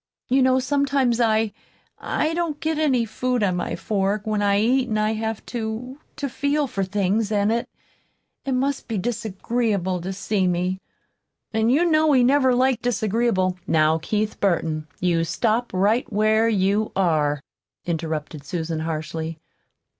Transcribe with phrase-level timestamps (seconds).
[0.29, 1.53] "You know sometimes I
[1.99, 5.99] I don't get any food on my fork, when I eat, an' I have to
[6.15, 7.69] to feel for things, an' it
[8.43, 10.79] it must be disagreeable to see me.
[11.53, 16.91] An' you know he never liked disagreeable" "Now, Keith Burton, you stop right where you
[16.95, 17.39] are,"
[17.85, 19.37] interrupted Susan harshly.